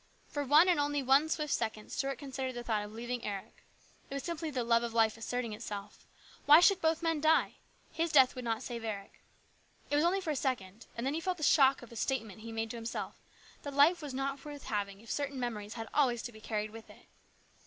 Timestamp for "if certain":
15.01-15.39